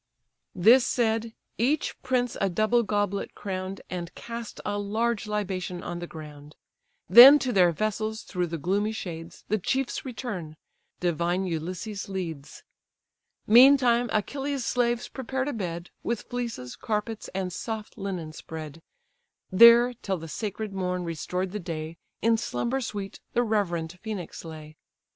This 0.55 0.83
said, 0.83 1.35
each 1.59 1.95
prince 2.01 2.35
a 2.41 2.49
double 2.49 2.81
goblet 2.81 3.35
crown'd, 3.35 3.81
And 3.87 4.11
cast 4.15 4.59
a 4.65 4.79
large 4.79 5.27
libation 5.27 5.83
on 5.83 5.99
the 5.99 6.07
ground; 6.07 6.55
Then 7.07 7.37
to 7.37 7.53
their 7.53 7.71
vessels, 7.71 8.23
through 8.23 8.47
the 8.47 8.57
gloomy 8.57 8.93
shades, 8.93 9.45
The 9.49 9.59
chiefs 9.59 10.03
return; 10.03 10.57
divine 10.99 11.45
Ulysses 11.45 12.09
leads. 12.09 12.63
Meantime 13.45 14.09
Achilles' 14.11 14.65
slaves 14.65 15.07
prepared 15.07 15.47
a 15.47 15.53
bed, 15.53 15.91
With 16.01 16.23
fleeces, 16.23 16.75
carpets, 16.75 17.29
and 17.35 17.53
soft 17.53 17.95
linen 17.95 18.33
spread: 18.33 18.81
There, 19.51 19.93
till 20.01 20.17
the 20.17 20.27
sacred 20.27 20.73
morn 20.73 21.03
restored 21.03 21.51
the 21.51 21.59
day, 21.59 21.97
In 22.23 22.37
slumber 22.39 22.81
sweet 22.81 23.19
the 23.33 23.43
reverend 23.43 23.99
Phœnix 24.03 24.43
lay. 24.43 24.77